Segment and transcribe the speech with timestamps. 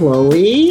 [0.00, 0.70] Chloe.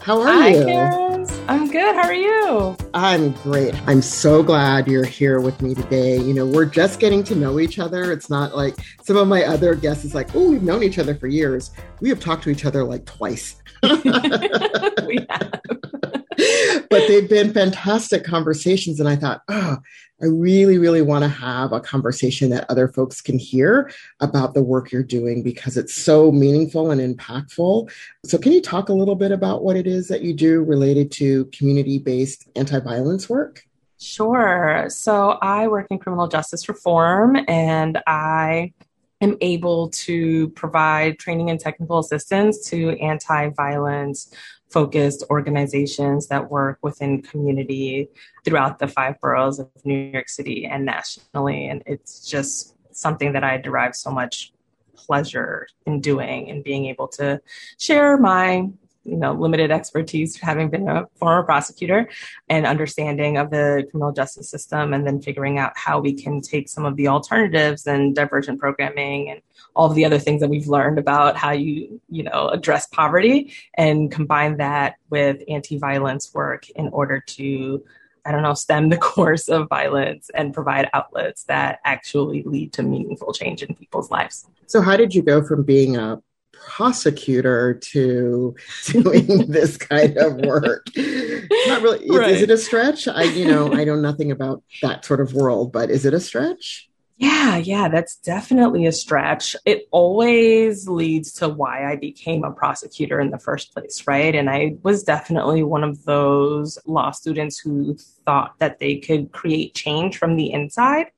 [0.00, 0.64] How are Hi, you?
[0.64, 1.44] Karis.
[1.46, 1.94] I'm good.
[1.94, 2.74] How are you?
[2.94, 3.74] I'm great.
[3.86, 6.16] I'm so glad you're here with me today.
[6.16, 8.10] You know, we're just getting to know each other.
[8.10, 11.14] It's not like some of my other guests is like, oh, we've known each other
[11.14, 11.72] for years.
[12.00, 13.56] We have talked to each other like twice.
[13.82, 13.90] we
[15.28, 16.21] have.
[16.36, 19.00] But they've been fantastic conversations.
[19.00, 19.78] And I thought, oh,
[20.22, 23.90] I really, really want to have a conversation that other folks can hear
[24.20, 27.90] about the work you're doing because it's so meaningful and impactful.
[28.24, 31.10] So, can you talk a little bit about what it is that you do related
[31.12, 33.64] to community based anti violence work?
[33.98, 34.86] Sure.
[34.90, 38.74] So, I work in criminal justice reform and I
[39.20, 44.32] am able to provide training and technical assistance to anti violence
[44.72, 48.08] focused organizations that work within community
[48.44, 51.68] throughout the five boroughs of New York City and nationally.
[51.68, 54.52] And it's just something that I derive so much
[54.94, 57.40] pleasure in doing and being able to
[57.78, 58.68] share my
[59.04, 62.08] you know limited expertise having been a former prosecutor
[62.48, 66.68] and understanding of the criminal justice system and then figuring out how we can take
[66.68, 69.40] some of the alternatives and divergent programming and
[69.74, 73.52] all of the other things that we've learned about how you you know address poverty
[73.74, 77.82] and combine that with anti-violence work in order to
[78.24, 82.84] I don't know, stem the course of violence and provide outlets that actually lead to
[82.84, 84.46] meaningful change in people's lives.
[84.66, 86.22] So, how did you go from being a
[86.66, 88.54] prosecutor to
[88.86, 90.86] doing this kind of work?
[90.96, 92.08] Not really.
[92.08, 92.30] Right.
[92.30, 93.08] Is, is, it a stretch?
[93.08, 96.20] I, you know, I know nothing about that sort of world, but is it a
[96.20, 96.88] stretch?
[97.22, 99.54] Yeah, yeah, that's definitely a stretch.
[99.64, 104.34] It always leads to why I became a prosecutor in the first place, right?
[104.34, 109.72] And I was definitely one of those law students who thought that they could create
[109.72, 111.12] change from the inside.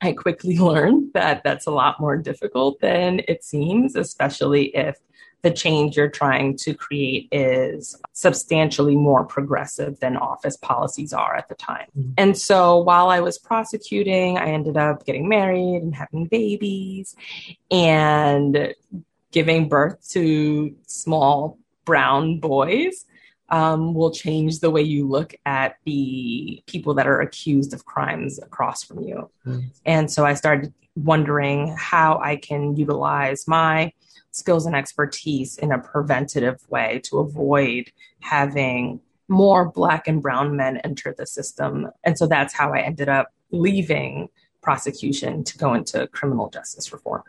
[0.00, 4.98] I quickly learned that that's a lot more difficult than it seems, especially if
[5.42, 11.48] the change you're trying to create is substantially more progressive than office policies are at
[11.48, 11.86] the time.
[11.96, 12.12] Mm-hmm.
[12.18, 17.14] And so while I was prosecuting, I ended up getting married and having babies
[17.70, 18.74] and
[19.30, 23.04] giving birth to small brown boys.
[23.50, 28.38] Um, will change the way you look at the people that are accused of crimes
[28.38, 29.30] across from you.
[29.46, 29.70] Mm.
[29.86, 33.92] And so I started wondering how I can utilize my
[34.32, 40.78] skills and expertise in a preventative way to avoid having more black and brown men
[40.78, 41.88] enter the system.
[42.04, 44.28] And so that's how I ended up leaving
[44.62, 47.22] prosecution to go into criminal justice reform.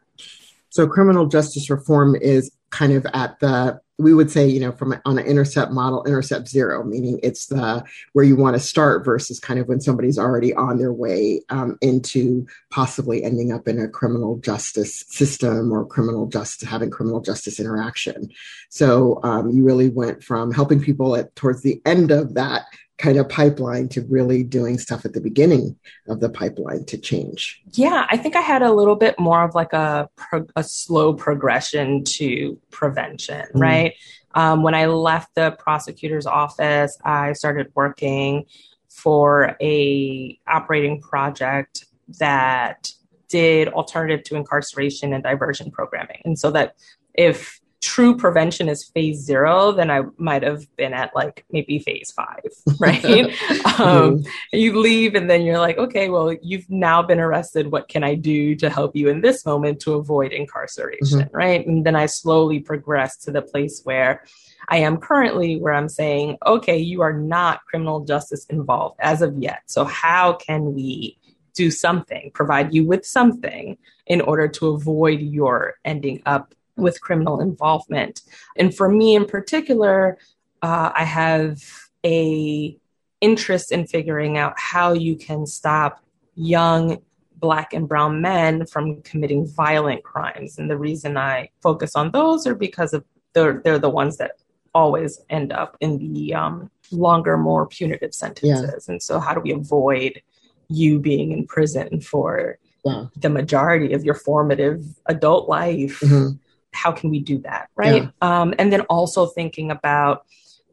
[0.70, 4.96] So criminal justice reform is kind of at the we would say you know from
[5.06, 7.84] on an intercept model intercept zero meaning it's the
[8.14, 11.78] where you want to start versus kind of when somebody's already on their way um,
[11.82, 17.60] into possibly ending up in a criminal justice system or criminal justice having criminal justice
[17.60, 18.30] interaction.
[18.70, 22.66] So um, you really went from helping people at towards the end of that
[23.00, 25.76] kind of pipeline to really doing stuff at the beginning
[26.10, 27.62] of the pipeline to change?
[27.72, 31.14] Yeah, I think I had a little bit more of like a pro- a slow
[31.14, 33.96] progression to prevention, mm right?
[34.36, 38.46] Um, when I left the prosecutor's office, I started working
[38.90, 41.86] for a operating project
[42.20, 42.92] that
[43.28, 46.22] did alternative to incarceration and diversion programming.
[46.26, 46.76] And so that
[47.14, 52.12] if true prevention is phase zero, then I might have been at like maybe phase
[52.12, 52.44] five,
[52.80, 53.34] right?
[53.80, 57.72] um, you leave and then you're like, okay, well, you've now been arrested.
[57.72, 61.36] What can I do to help you in this moment to avoid incarceration, mm-hmm.
[61.36, 61.66] right?
[61.66, 64.26] And then I slowly progress to the place where
[64.68, 69.38] I am currently, where I'm saying, okay, you are not criminal justice involved as of
[69.38, 69.62] yet.
[69.68, 71.16] So, how can we?
[71.56, 77.40] Do something, provide you with something in order to avoid your ending up with criminal
[77.40, 78.22] involvement.
[78.58, 80.18] And for me in particular,
[80.62, 81.62] uh, I have
[82.06, 82.78] a
[83.22, 86.04] interest in figuring out how you can stop
[86.36, 87.00] young
[87.36, 90.58] black and brown men from committing violent crimes.
[90.58, 93.04] And the reason I focus on those are because of
[93.34, 94.32] they're, they're the ones that
[94.74, 98.86] always end up in the um, longer, more punitive sentences.
[98.88, 98.92] Yeah.
[98.94, 100.22] And so, how do we avoid
[100.68, 103.06] you being in prison for yeah.
[103.16, 106.00] the majority of your formative adult life?
[106.00, 106.36] Mm-hmm
[106.74, 108.10] how can we do that right yeah.
[108.22, 110.26] um, and then also thinking about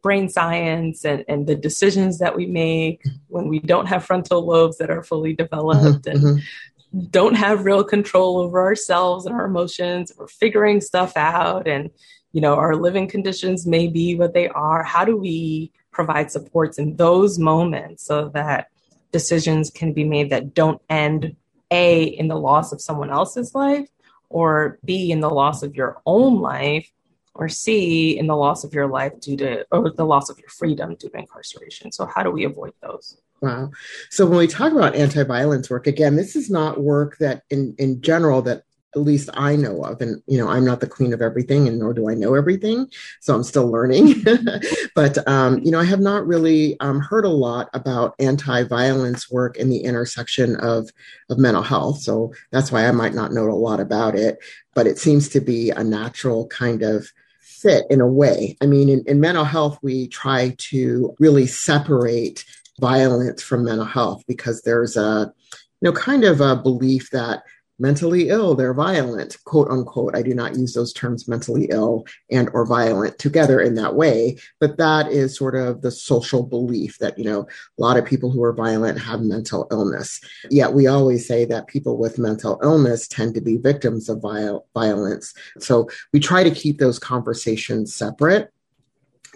[0.02, 4.78] brain science and, and the decisions that we make when we don't have frontal lobes
[4.78, 7.06] that are fully developed mm-hmm, and mm-hmm.
[7.10, 11.90] don't have real control over ourselves and our emotions we're figuring stuff out and
[12.32, 16.78] you know our living conditions may be what they are how do we provide supports
[16.78, 18.68] in those moments so that
[19.10, 21.34] decisions can be made that don't end
[21.70, 23.88] a in the loss of someone else's life
[24.28, 26.90] or B, in the loss of your own life,
[27.34, 30.48] or C, in the loss of your life due to, or the loss of your
[30.48, 31.92] freedom due to incarceration.
[31.92, 33.20] So, how do we avoid those?
[33.40, 33.70] Wow.
[34.10, 38.00] So when we talk about anti-violence work, again, this is not work that in, in
[38.00, 38.62] general that
[38.96, 40.00] at least I know of.
[40.00, 42.90] And, you know, I'm not the queen of everything and nor do I know everything.
[43.20, 44.24] So I'm still learning.
[44.94, 49.30] but, um, you know, I have not really um, heard a lot about anti violence
[49.30, 50.90] work in the intersection of,
[51.28, 52.00] of mental health.
[52.00, 54.38] So that's why I might not know a lot about it.
[54.74, 57.06] But it seems to be a natural kind of
[57.40, 58.56] fit in a way.
[58.62, 62.44] I mean, in, in mental health, we try to really separate
[62.80, 65.32] violence from mental health because there's a,
[65.80, 67.42] you know, kind of a belief that
[67.78, 70.16] mentally ill they're violent quote unquote.
[70.16, 74.38] I do not use those terms mentally ill and or violent together in that way
[74.60, 77.46] but that is sort of the social belief that you know
[77.78, 80.20] a lot of people who are violent have mental illness.
[80.50, 84.66] Yet we always say that people with mental illness tend to be victims of viol-
[84.74, 85.34] violence.
[85.58, 88.50] So we try to keep those conversations separate.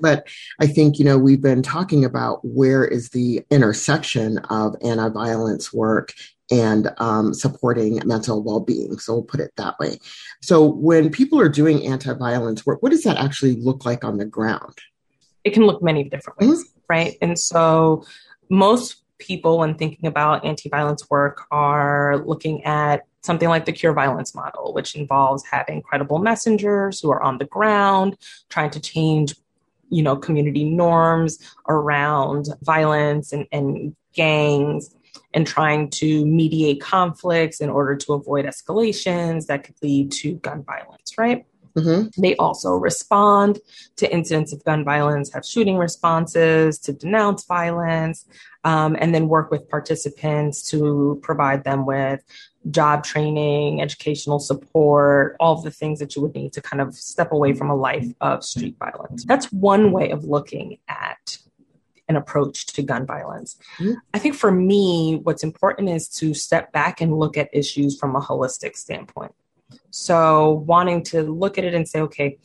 [0.01, 0.27] But
[0.59, 5.73] I think, you know, we've been talking about where is the intersection of anti violence
[5.73, 6.15] work
[6.51, 8.99] and um, supporting mental well being.
[8.99, 9.99] So we'll put it that way.
[10.43, 14.19] So when people are doing anti violence work, what does that actually look like on
[14.19, 14.79] the ground?
[15.45, 16.81] It can look many different ways, mm-hmm.
[16.89, 17.17] right?
[17.23, 18.05] And so
[18.49, 23.93] most people, when thinking about anti violence work, are looking at something like the cure
[23.93, 28.17] violence model, which involves having credible messengers who are on the ground
[28.49, 29.35] trying to change
[29.91, 31.39] you know community norms
[31.69, 34.95] around violence and, and gangs
[35.35, 40.63] and trying to mediate conflicts in order to avoid escalations that could lead to gun
[40.63, 41.47] violence, right?
[41.77, 42.21] Mm-hmm.
[42.21, 43.61] They also respond
[43.97, 48.27] to incidents of gun violence, have shooting responses to denounce violence,
[48.65, 52.23] um, and then work with participants to provide them with
[52.71, 56.95] job training, educational support, all of the things that you would need to kind of
[56.95, 59.25] step away from a life of street violence.
[59.25, 61.39] That's one way of looking at
[62.11, 63.57] an approach to gun violence.
[63.79, 63.93] Mm-hmm.
[64.13, 68.17] I think for me, what's important is to step back and look at issues from
[68.17, 69.33] a holistic standpoint.
[69.91, 72.39] So, wanting to look at it and say, okay,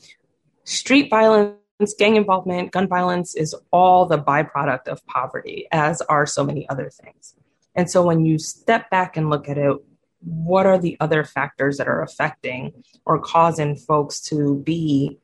[0.64, 1.58] street violence,
[1.98, 6.92] gang involvement, gun violence is all the byproduct of poverty, as are so many other
[6.92, 7.36] things.
[7.74, 9.76] And so, when you step back and look at it,
[10.20, 15.18] what are the other factors that are affecting or causing folks to be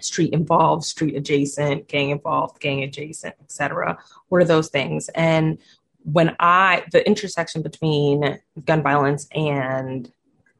[0.00, 3.98] street involved, street adjacent, gang involved, gang adjacent, etc.
[4.28, 5.08] What are those things?
[5.14, 5.58] And
[6.04, 10.10] when I, the intersection between gun violence and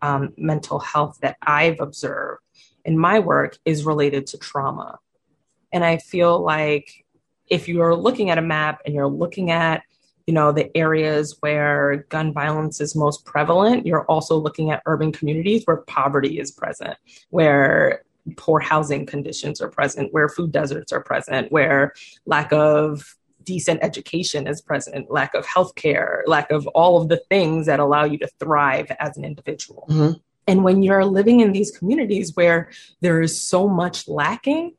[0.03, 2.41] um, mental health that I've observed
[2.85, 4.99] in my work is related to trauma.
[5.73, 7.05] And I feel like
[7.49, 9.83] if you're looking at a map and you're looking at
[10.27, 15.13] you know the areas where gun violence is most prevalent you're also looking at urban
[15.13, 16.97] communities where poverty is present
[17.29, 18.03] where
[18.37, 21.93] poor housing conditions are present, where food deserts are present, where
[22.27, 27.67] lack of decent education is present, lack of healthcare, lack of all of the things
[27.67, 29.87] that allow you to thrive as an individual.
[29.91, 30.13] Mm-hmm.
[30.47, 34.75] And when you're living in these communities where there is so much lacking,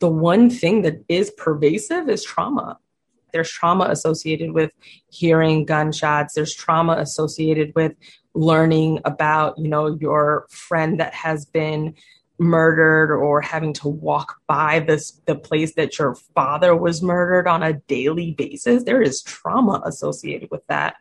[0.00, 2.78] the one thing that is pervasive is trauma.
[3.32, 4.72] There's trauma associated with
[5.10, 6.34] hearing gunshots.
[6.34, 7.92] There's trauma associated with
[8.34, 11.94] learning about, you know, your friend that has been
[12.38, 17.62] murdered or having to walk by this the place that your father was murdered on
[17.62, 20.96] a daily basis there is trauma associated with that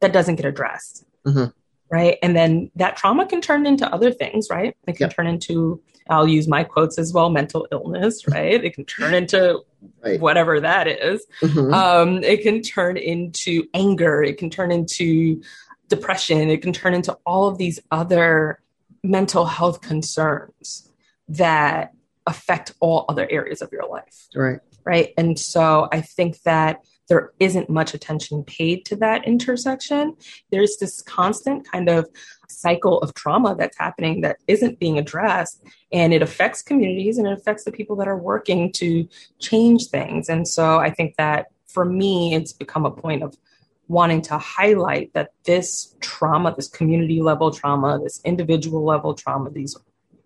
[0.00, 1.46] that doesn't get addressed mm-hmm.
[1.90, 5.16] right and then that trauma can turn into other things right it can yep.
[5.16, 5.80] turn into
[6.10, 9.62] i'll use my quotes as well mental illness right it can turn into
[10.02, 10.20] right.
[10.20, 11.26] whatever that is.
[11.42, 11.74] Mm-hmm.
[11.74, 15.42] Um, it can turn into anger it can turn into
[15.88, 18.60] depression it can turn into all of these other
[19.02, 20.90] mental health concerns
[21.28, 21.92] that
[22.26, 24.28] affect all other areas of your life.
[24.34, 24.60] Right.
[24.84, 25.14] Right.
[25.16, 30.16] And so I think that there isn't much attention paid to that intersection.
[30.50, 32.08] There's this constant kind of
[32.48, 35.62] cycle of trauma that's happening that isn't being addressed.
[35.92, 39.08] And it affects communities and it affects the people that are working to
[39.40, 40.28] change things.
[40.28, 43.36] And so I think that for me, it's become a point of
[43.88, 49.76] wanting to highlight that this trauma, this community level trauma, this individual level trauma, these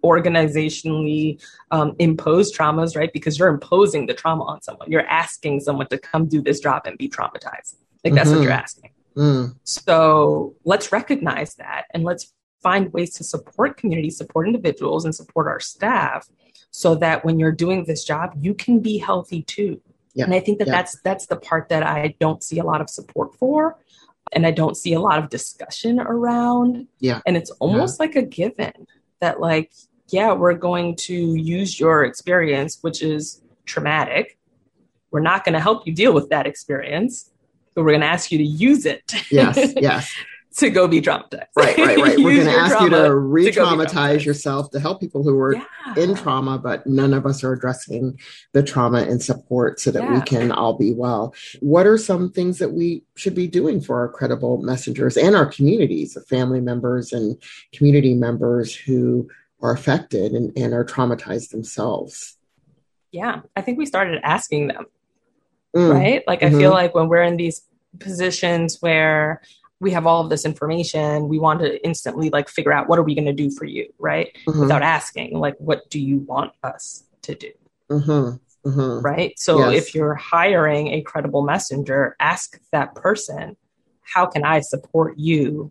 [0.04, 3.12] organizationally um, imposed traumas, right?
[3.12, 4.90] Because you're imposing the trauma on someone.
[4.90, 7.76] You're asking someone to come do this job and be traumatized.
[8.04, 8.38] Like that's mm-hmm.
[8.38, 8.90] what you're asking.
[9.16, 9.56] Mm.
[9.64, 12.32] So let's recognize that and let's
[12.62, 16.28] find ways to support communities, support individuals, and support our staff
[16.70, 19.80] so that when you're doing this job, you can be healthy too.
[20.16, 20.24] Yeah.
[20.24, 20.72] And I think that yeah.
[20.72, 23.78] that's that's the part that I don't see a lot of support for
[24.32, 26.88] and I don't see a lot of discussion around.
[26.98, 27.20] Yeah.
[27.26, 27.62] And it's mm-hmm.
[27.64, 28.06] almost yeah.
[28.06, 28.86] like a given
[29.20, 29.72] that like
[30.08, 34.38] yeah, we're going to use your experience, which is traumatic.
[35.10, 37.30] We're not going to help you deal with that experience,
[37.74, 39.12] but we're going to ask you to use it.
[39.30, 40.12] Yes, yes.
[40.56, 41.46] To go be traumatized.
[41.54, 42.18] Right, right, right.
[42.18, 45.64] We're going to ask you to re traumatize yourself to help people who are yeah.
[45.96, 48.18] in trauma, but none of us are addressing
[48.52, 50.14] the trauma and support so that yeah.
[50.14, 51.34] we can all be well.
[51.60, 55.46] What are some things that we should be doing for our credible messengers and our
[55.46, 57.40] communities of family members and
[57.72, 59.28] community members who
[59.62, 62.36] are affected and, and are traumatized themselves?
[63.12, 64.86] Yeah, I think we started asking them,
[65.74, 65.92] mm.
[65.92, 66.22] right?
[66.26, 66.56] Like, mm-hmm.
[66.56, 67.62] I feel like when we're in these
[67.98, 69.40] positions where
[69.80, 73.02] we have all of this information we want to instantly like figure out what are
[73.02, 74.60] we going to do for you right mm-hmm.
[74.60, 77.50] without asking like what do you want us to do
[77.90, 78.68] mm-hmm.
[78.68, 79.04] Mm-hmm.
[79.04, 79.82] right so yes.
[79.82, 83.56] if you're hiring a credible messenger ask that person
[84.02, 85.70] how can i support you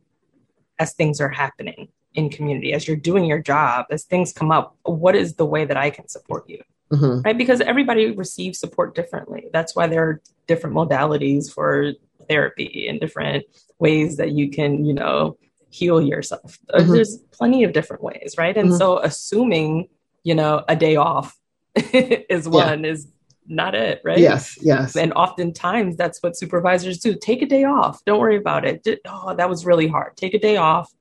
[0.80, 4.76] as things are happening in community as you're doing your job as things come up
[4.84, 7.22] what is the way that i can support you mm-hmm.
[7.22, 11.94] right because everybody receives support differently that's why there are different modalities for
[12.30, 13.46] therapy and different
[13.80, 15.38] ways that you can, you know,
[15.70, 16.60] heal yourself.
[16.74, 16.94] Uh, mm-hmm.
[16.94, 18.56] There's plenty of different ways, right?
[18.56, 18.78] And mm-hmm.
[18.78, 19.90] so assuming,
[20.24, 21.38] you know, a day off
[21.76, 22.92] is one yeah.
[22.92, 23.12] is
[23.48, 24.18] not it, right?
[24.18, 24.96] Yes, yes.
[24.96, 27.16] And oftentimes that's what supervisors do.
[27.16, 28.04] Take a day off.
[28.06, 28.88] Don't worry about it.
[29.06, 30.18] Oh, that was really hard.
[30.18, 30.92] Take a day off.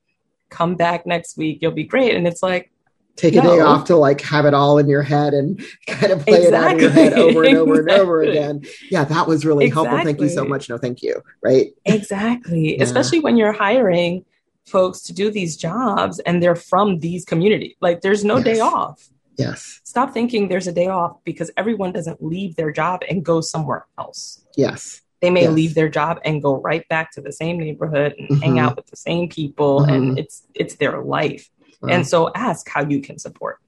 [0.50, 1.58] Come back next week.
[1.62, 2.14] You'll be great.
[2.14, 2.70] And it's like,
[3.16, 3.56] take a no.
[3.56, 6.46] day off to like have it all in your head and kind of play exactly.
[6.46, 7.92] it out of your head over and over exactly.
[7.92, 8.64] and over again.
[8.90, 9.88] Yeah, that was really exactly.
[9.88, 10.04] helpful.
[10.04, 10.68] Thank you so much.
[10.68, 11.22] No, thank you.
[11.42, 11.72] Right.
[11.84, 12.76] Exactly.
[12.76, 12.82] Yeah.
[12.82, 14.24] Especially when you're hiring
[14.66, 17.74] folks to do these jobs and they're from these communities.
[17.80, 18.44] Like there's no yes.
[18.44, 19.08] day off.
[19.36, 19.80] Yes.
[19.84, 23.86] Stop thinking there's a day off because everyone doesn't leave their job and go somewhere
[23.98, 24.44] else.
[24.56, 25.02] Yes.
[25.20, 25.52] They may yes.
[25.52, 28.42] leave their job and go right back to the same neighborhood and mm-hmm.
[28.42, 29.90] hang out with the same people mm-hmm.
[29.90, 31.50] and it's it's their life
[31.90, 33.58] and so ask how you can support.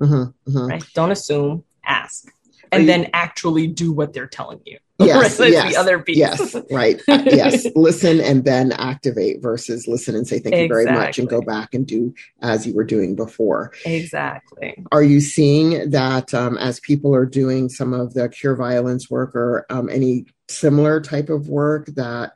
[0.00, 0.66] Mm-hmm, mm-hmm.
[0.66, 0.84] Right?
[0.94, 2.32] Don't assume, ask.
[2.72, 4.78] And you, then actually do what they're telling you.
[5.00, 5.50] Yes, right?
[5.50, 6.18] yes, the other piece.
[6.18, 7.00] yes, right.
[7.08, 10.84] Yes, listen and then activate versus listen and say thank you exactly.
[10.84, 13.72] very much and go back and do as you were doing before.
[13.86, 14.84] Exactly.
[14.92, 19.34] Are you seeing that um, as people are doing some of the cure violence work
[19.34, 22.34] or um, any similar type of work that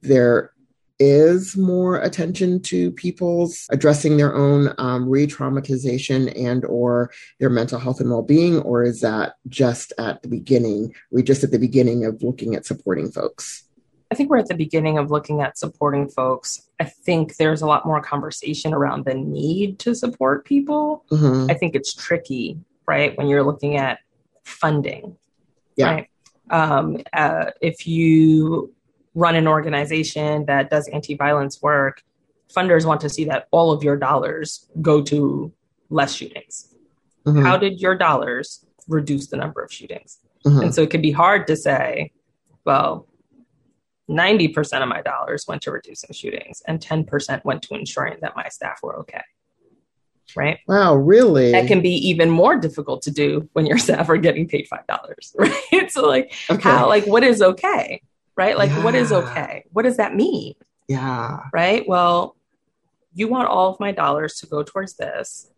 [0.00, 0.52] they're
[0.98, 7.10] is more attention to people's addressing their own um, re-traumatization and or
[7.40, 10.94] their mental health and well-being or is that just at the beginning?
[11.10, 13.64] We just at the beginning of looking at supporting folks.
[14.10, 16.68] I think we're at the beginning of looking at supporting folks.
[16.78, 21.04] I think there's a lot more conversation around the need to support people.
[21.10, 21.50] Mm-hmm.
[21.50, 23.98] i think it's tricky right when you're looking at
[24.44, 25.16] funding
[25.76, 25.90] yeah.
[25.90, 26.08] right?
[26.50, 28.73] Um, uh, if you
[29.14, 32.02] run an organization that does anti-violence work,
[32.54, 35.52] funders want to see that all of your dollars go to
[35.90, 36.74] less shootings.
[37.26, 37.42] Mm-hmm.
[37.42, 40.18] How did your dollars reduce the number of shootings?
[40.44, 40.60] Mm-hmm.
[40.60, 42.12] And so it can be hard to say,
[42.64, 43.06] well,
[44.10, 48.48] 90% of my dollars went to reducing shootings and 10% went to ensuring that my
[48.48, 49.22] staff were okay.
[50.36, 50.58] Right?
[50.66, 51.52] Wow, really?
[51.52, 55.34] That can be even more difficult to do when your staff are getting paid $5,
[55.72, 55.90] right?
[55.90, 56.62] so like okay.
[56.62, 58.02] how like what is okay?
[58.36, 58.56] Right?
[58.56, 58.84] Like, yeah.
[58.84, 59.64] what is okay?
[59.72, 60.54] What does that mean?
[60.88, 61.40] Yeah.
[61.52, 61.86] Right.
[61.88, 62.36] Well,
[63.14, 65.50] you want all of my dollars to go towards this,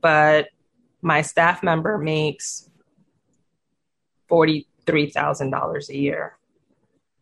[0.00, 0.48] but
[1.02, 2.68] my staff member makes
[4.30, 6.38] $43,000 a year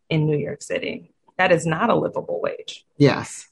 [0.09, 1.11] in New York City.
[1.37, 2.85] That is not a livable wage.
[2.97, 3.49] Yes.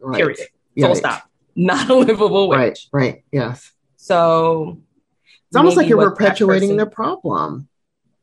[0.00, 0.16] Right.
[0.16, 0.38] Period.
[0.78, 0.96] Full right.
[0.96, 1.30] stop.
[1.54, 2.88] Not a livable wage.
[2.92, 3.04] Right.
[3.04, 3.24] Right.
[3.30, 3.72] Yes.
[3.96, 4.80] So
[5.48, 7.67] it's almost like you're perpetuating person, the problem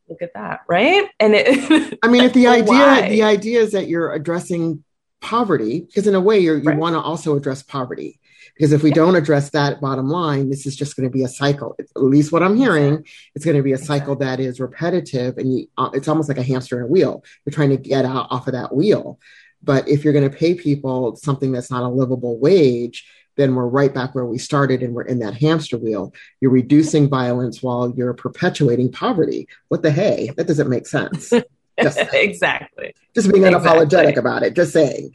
[0.08, 1.08] look at that right?
[1.20, 3.08] And it i mean if the idea why?
[3.08, 4.84] the idea is that you're addressing
[5.20, 6.76] poverty because in a way you right.
[6.76, 8.20] want to also address poverty.
[8.54, 8.94] Because if we yeah.
[8.94, 11.76] don't address that bottom line this is just going to be a cycle.
[11.78, 15.58] At least what i'm hearing it's going to be a cycle that is repetitive and
[15.58, 17.24] you, uh, it's almost like a hamster in a wheel.
[17.44, 19.18] You're trying to get out off of that wheel.
[19.62, 23.04] But if you're going to pay people something that's not a livable wage
[23.36, 26.12] then we're right back where we started and we're in that hamster wheel.
[26.40, 29.48] You're reducing violence while you're perpetuating poverty.
[29.68, 30.30] What the hey?
[30.36, 31.32] That doesn't make sense.
[31.82, 32.94] Just exactly.
[33.14, 34.14] Just being unapologetic exactly.
[34.14, 34.54] about it.
[34.54, 35.12] Just saying.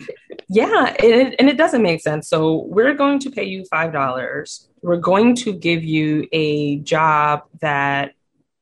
[0.48, 2.30] Yeah, it, and it doesn't make sense.
[2.30, 4.70] So we're going to pay you five dollars.
[4.84, 8.14] We're going to give you a job that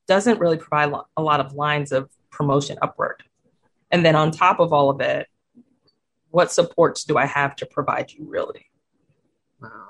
[0.08, 3.22] doesn't really provide a lot of lines of promotion upward.
[3.90, 5.26] And then on top of all of it,
[6.30, 8.66] what supports do I have to provide you really?
[9.60, 9.88] Wow.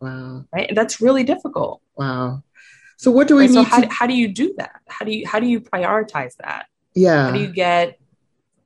[0.00, 0.44] Wow.
[0.52, 0.68] Right.
[0.68, 1.80] And that's really difficult.
[1.96, 2.42] Wow.
[2.96, 3.50] So what do we right?
[3.50, 3.54] need?
[3.54, 3.88] So how, to...
[3.88, 4.80] how do you do that?
[4.88, 6.66] How do you how do you prioritize that?
[6.94, 7.26] Yeah.
[7.26, 7.98] How do you get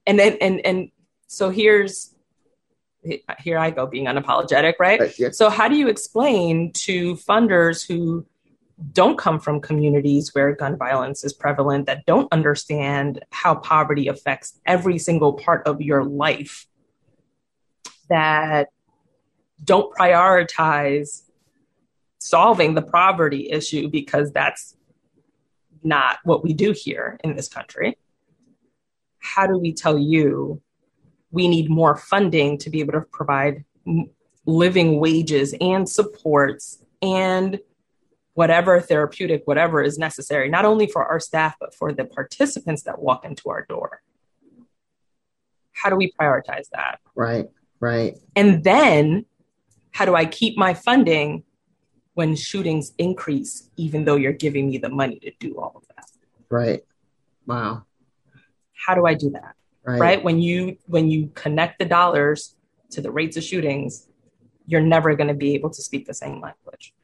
[0.06, 0.90] and then and and
[1.26, 2.14] so here's
[3.38, 5.00] here I go being unapologetic, right?
[5.00, 5.30] right yeah.
[5.32, 8.26] So, how do you explain to funders who
[8.92, 14.58] don't come from communities where gun violence is prevalent, that don't understand how poverty affects
[14.66, 16.66] every single part of your life,
[18.08, 18.68] that
[19.64, 21.22] don't prioritize
[22.18, 24.76] solving the poverty issue because that's
[25.82, 27.98] not what we do here in this country.
[29.18, 30.60] How do we tell you
[31.30, 33.64] we need more funding to be able to provide
[34.46, 37.58] living wages and supports and
[38.34, 43.00] whatever therapeutic, whatever is necessary, not only for our staff, but for the participants that
[43.00, 44.02] walk into our door?
[45.72, 47.00] How do we prioritize that?
[47.14, 47.48] Right,
[47.80, 48.16] right.
[48.36, 49.26] And then
[49.92, 51.44] how do I keep my funding
[52.14, 56.06] when shootings increase, even though you're giving me the money to do all of that?
[56.50, 56.80] Right.
[57.46, 57.84] Wow.
[58.74, 59.54] How do I do that?
[59.84, 60.00] Right.
[60.00, 60.24] right?
[60.24, 62.56] When you when you connect the dollars
[62.90, 64.08] to the rates of shootings,
[64.66, 66.94] you're never going to be able to speak the same language.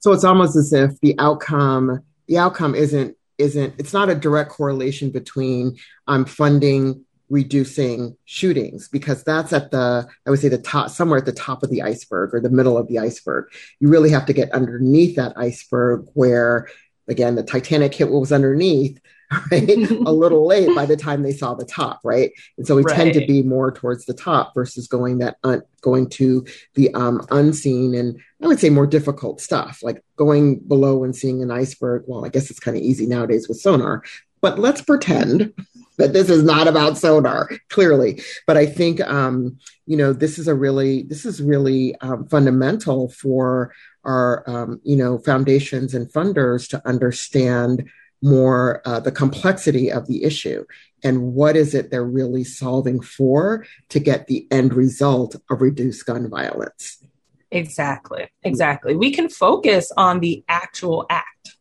[0.00, 4.50] So it's almost as if the outcome the outcome isn't isn't it's not a direct
[4.50, 10.58] correlation between I'm um, funding reducing shootings because that's at the i would say the
[10.58, 13.46] top somewhere at the top of the iceberg or the middle of the iceberg.
[13.80, 16.68] You really have to get underneath that iceberg where
[17.08, 19.00] again the titanic hit what was underneath
[19.52, 22.30] right a little late by the time they saw the top right?
[22.56, 22.96] And so we right.
[22.96, 27.26] tend to be more towards the top versus going that un- going to the um,
[27.30, 32.04] unseen and i would say more difficult stuff like going below and seeing an iceberg.
[32.06, 34.02] Well i guess it's kind of easy nowadays with sonar
[34.40, 35.52] but let's pretend
[35.98, 40.48] that this is not about sonar clearly but i think um, you know this is
[40.48, 43.72] a really this is really um, fundamental for
[44.04, 47.88] our um, you know foundations and funders to understand
[48.20, 50.64] more uh, the complexity of the issue
[51.04, 56.06] and what is it they're really solving for to get the end result of reduced
[56.06, 57.04] gun violence.
[57.50, 58.94] Exactly, exactly.
[58.94, 61.56] We can focus on the actual act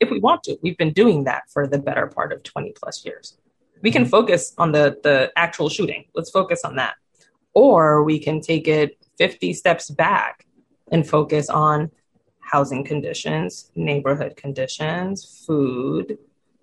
[0.00, 0.56] if we want to.
[0.62, 3.36] We've been doing that for the better part of 20 plus years.
[3.82, 6.04] We can focus on the, the actual shooting.
[6.14, 6.94] Let's focus on that.
[7.54, 10.46] Or we can take it 50 steps back
[10.90, 11.90] and focus on
[12.40, 16.18] housing conditions, neighborhood conditions, food,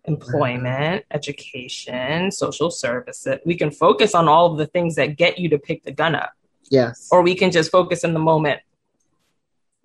[0.06, 3.40] employment, education, social services.
[3.46, 6.16] We can focus on all of the things that get you to pick the gun
[6.16, 6.34] up.
[6.70, 7.08] Yes.
[7.12, 8.62] Or we can just focus in the moment,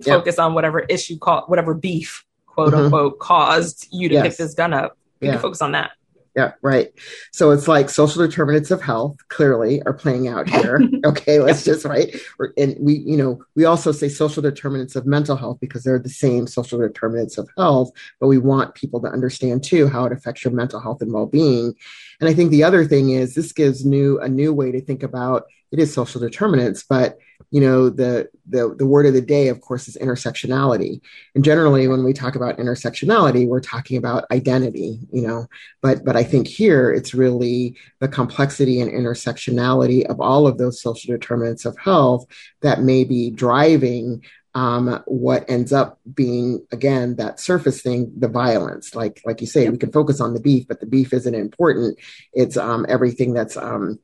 [0.03, 0.47] focus yep.
[0.47, 2.85] on whatever issue, call whatever beef, quote mm-hmm.
[2.85, 4.29] unquote, caused you to yes.
[4.29, 4.97] pick this gun up.
[5.21, 5.35] We yeah.
[5.35, 5.93] can focus on that.
[6.37, 6.93] Yeah, right.
[7.33, 10.81] So it's like social determinants of health clearly are playing out here.
[11.05, 12.15] okay, let's just right.
[12.57, 16.09] And we, you know, we also say social determinants of mental health because they're the
[16.09, 17.91] same social determinants of health,
[18.21, 21.75] but we want people to understand too how it affects your mental health and well-being.
[22.21, 25.03] And I think the other thing is this gives new a new way to think
[25.03, 27.19] about it is social determinants, but
[27.51, 31.01] you know the, the the word of the day of course is intersectionality.
[31.35, 35.47] And generally when we talk about intersectionality we're talking about identity you know
[35.81, 40.81] but but i think here it's really the complexity and intersectionality of all of those
[40.81, 42.27] social determinants of health
[42.63, 44.23] that may be driving
[44.55, 48.95] um, what ends up being again that surface thing the violence.
[48.97, 51.99] Like like you say we can focus on the beef but the beef isn't important.
[52.33, 54.01] It's um, everything that's um,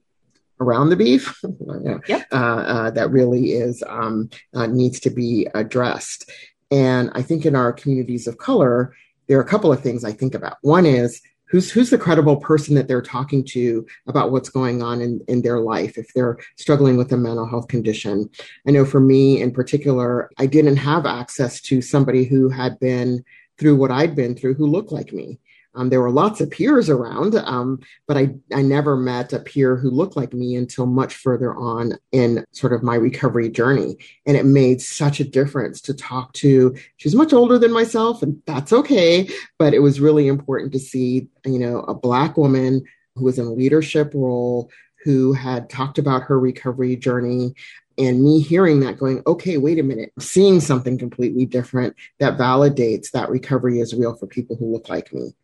[0.60, 1.38] around the beef
[2.08, 2.26] yep.
[2.32, 6.30] uh, uh, that really is um, uh, needs to be addressed.
[6.70, 8.94] And I think in our communities of color,
[9.28, 10.56] there are a couple of things I think about.
[10.62, 15.00] One is who's who's the credible person that they're talking to about what's going on
[15.00, 18.28] in, in their life if they're struggling with a mental health condition.
[18.66, 23.24] I know for me in particular, I didn't have access to somebody who had been
[23.58, 25.38] through what I'd been through who looked like me.
[25.76, 29.76] Um, there were lots of peers around, um, but I, I never met a peer
[29.76, 33.98] who looked like me until much further on in sort of my recovery journey.
[34.24, 36.74] And it made such a difference to talk to.
[36.96, 39.28] She's much older than myself, and that's okay.
[39.58, 42.82] But it was really important to see, you know, a Black woman
[43.14, 44.70] who was in a leadership role
[45.04, 47.54] who had talked about her recovery journey
[47.98, 53.10] and me hearing that going okay wait a minute seeing something completely different that validates
[53.10, 55.34] that recovery is real for people who look like me.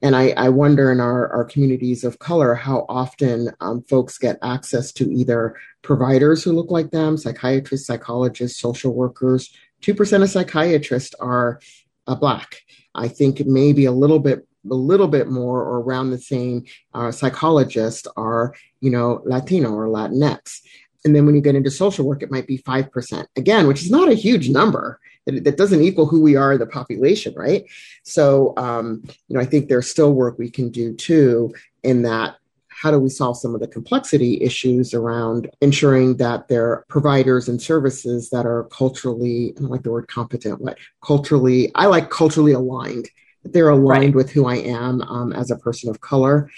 [0.00, 4.38] And i, I wonder in our, our communities of color how often um, folks get
[4.42, 9.54] access to either providers who look like them psychiatrists psychologists social workers.
[9.82, 11.60] 2% of psychiatrists are
[12.06, 12.62] uh, black.
[12.94, 17.10] I think maybe a little bit a little bit more or around the same uh,
[17.10, 20.60] psychologists are you know latino or latinx
[21.04, 23.90] and then when you get into social work, it might be 5%, again, which is
[23.90, 25.00] not a huge number.
[25.26, 27.64] That, that doesn't equal who we are, in the population, right?
[28.02, 32.36] So, um, you know, I think there's still work we can do too in that
[32.68, 37.62] how do we solve some of the complexity issues around ensuring that they're providers and
[37.62, 42.52] services that are culturally, I don't like the word competent, what culturally, I like culturally
[42.52, 43.08] aligned.
[43.44, 44.14] That they're aligned right.
[44.14, 46.48] with who I am um, as a person of color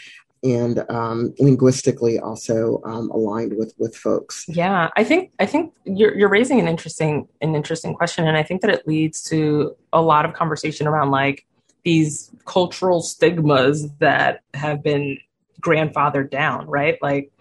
[0.44, 4.44] and um, linguistically also um, aligned with with folks.
[4.46, 8.42] Yeah, I think I think you're you're raising an interesting an interesting question, and I
[8.42, 11.46] think that it leads to a lot of conversation around like
[11.84, 15.18] these cultural stigmas that have been
[15.60, 16.98] grandfathered down, right?
[17.00, 17.32] Like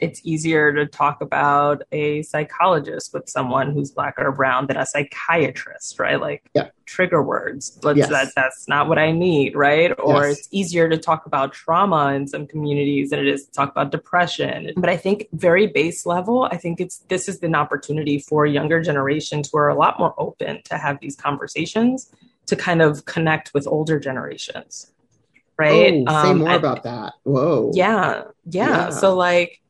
[0.00, 4.86] it's easier to talk about a psychologist with someone who's black or brown than a
[4.86, 6.20] psychiatrist, right?
[6.20, 6.68] Like yeah.
[6.86, 8.08] trigger words, but yes.
[8.08, 9.92] that, that's not what I need, right?
[9.98, 10.38] Or yes.
[10.38, 13.90] it's easier to talk about trauma in some communities than it is to talk about
[13.90, 14.72] depression.
[14.76, 18.80] But I think very base level, I think it's this is an opportunity for younger
[18.80, 22.10] generations who are a lot more open to have these conversations
[22.46, 24.90] to kind of connect with older generations.
[25.58, 26.04] Right.
[26.06, 27.12] Oh, say um, more about that.
[27.24, 27.70] Whoa.
[27.74, 28.68] Yeah, yeah.
[28.68, 28.90] Yeah.
[28.90, 29.60] So like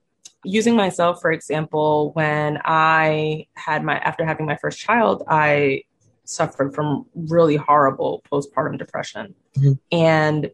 [0.44, 5.82] using myself for example when i had my after having my first child i
[6.24, 9.72] suffered from really horrible postpartum depression mm-hmm.
[9.92, 10.50] and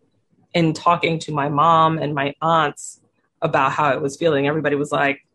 [0.55, 3.01] in talking to my mom and my aunts
[3.43, 5.26] about how i was feeling everybody was like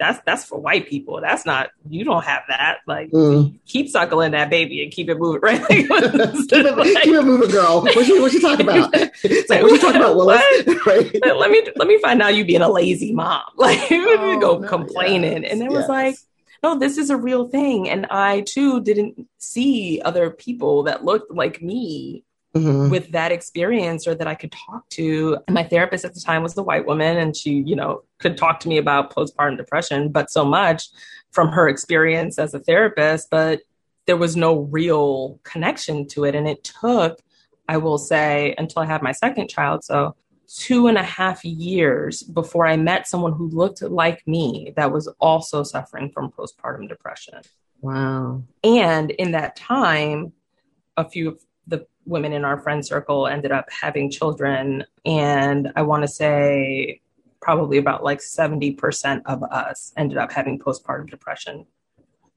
[0.00, 1.20] that's that's for white people.
[1.20, 2.78] That's not you don't have that.
[2.86, 3.54] Like mm.
[3.66, 5.60] keep suckling that baby and keep it moving, right?
[5.60, 7.82] Like, keep, it, like, keep, it, moving, girl.
[7.82, 8.92] What you what you talking about?
[9.22, 10.42] It's like, what you talking about, Willis?
[10.86, 11.14] right?
[11.22, 13.42] Let me let me find out you being a lazy mom.
[13.56, 15.42] Like oh, go no, complaining.
[15.42, 16.16] Yes, and it was like,
[16.62, 17.90] no, this is a real thing.
[17.90, 22.90] And I too didn't see other people that looked like me mm-hmm.
[22.90, 25.38] with that experience or that I could talk to.
[25.46, 28.36] And my therapist at the time was a white woman and she, you know, could
[28.36, 30.88] talk to me about postpartum depression, but so much
[31.30, 33.60] from her experience as a therapist, but
[34.06, 36.34] there was no real connection to it.
[36.34, 37.20] And it took,
[37.68, 39.84] I will say, until I had my second child.
[39.84, 40.16] So
[40.52, 45.06] two and a half years before I met someone who looked like me that was
[45.20, 47.40] also suffering from postpartum depression.
[47.80, 48.42] Wow.
[48.64, 50.32] And in that time,
[50.96, 51.38] a few
[52.06, 54.84] women in our friend circle ended up having children.
[55.04, 57.00] And I want to say
[57.40, 61.66] probably about like 70% of us ended up having postpartum depression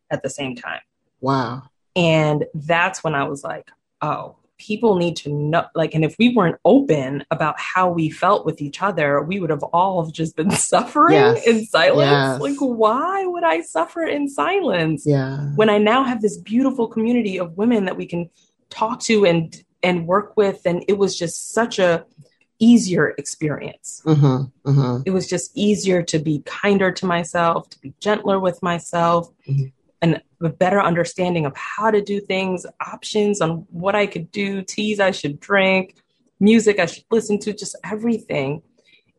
[0.10, 0.82] at the same time.
[1.22, 1.64] Wow.
[1.96, 3.70] And that's when I was like,
[4.02, 8.46] oh, people need to know like and if we weren't open about how we felt
[8.46, 11.46] with each other we would have all just been suffering yes.
[11.48, 12.40] in silence yes.
[12.40, 17.38] like why would i suffer in silence yeah when i now have this beautiful community
[17.38, 18.30] of women that we can
[18.74, 22.06] talk to and and work with and it was just such a
[22.60, 25.02] easier experience mm-hmm, mm-hmm.
[25.06, 29.66] it was just easier to be kinder to myself to be gentler with myself mm-hmm.
[30.02, 34.62] and a better understanding of how to do things options on what i could do
[34.62, 35.96] teas i should drink
[36.40, 38.62] music i should listen to just everything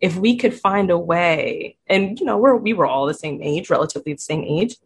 [0.00, 3.42] if we could find a way and you know we're we were all the same
[3.42, 4.76] age relatively the same age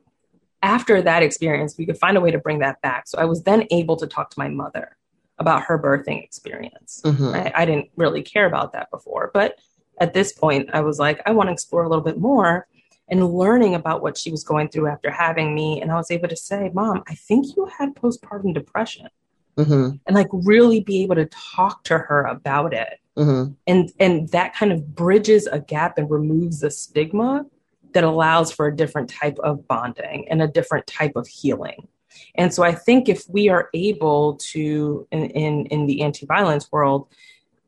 [0.63, 3.09] after that experience, we could find a way to bring that back.
[3.09, 4.97] So I was then able to talk to my mother
[5.39, 7.01] about her birthing experience.
[7.05, 7.31] Mm-hmm.
[7.31, 7.53] Right?
[7.55, 9.59] I didn't really care about that before, but
[10.01, 12.67] at this point, I was like, I want to explore a little bit more
[13.09, 15.81] and learning about what she was going through after having me.
[15.81, 19.09] And I was able to say, Mom, I think you had postpartum depression.
[19.57, 19.97] Mm-hmm.
[20.07, 23.01] And like really be able to talk to her about it.
[23.17, 23.53] Mm-hmm.
[23.67, 27.45] And and that kind of bridges a gap and removes the stigma
[27.93, 31.89] that allows for a different type of bonding and a different type of healing.
[32.35, 36.71] And so I think if we are able to, in, in, in the anti violence
[36.73, 37.09] world,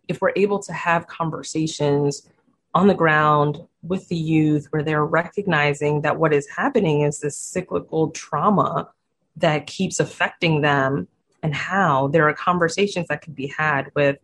[0.08, 2.28] if we're able to have conversations
[2.74, 7.36] on the ground with the youth where they're recognizing that what is happening is this
[7.36, 8.88] cyclical trauma
[9.36, 11.08] that keeps affecting them
[11.42, 14.18] and how there are conversations that could be had with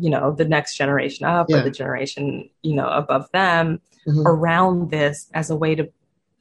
[0.00, 1.58] you know the next generation up yeah.
[1.58, 4.26] or the generation you know above them mm-hmm.
[4.26, 5.90] around this as a way to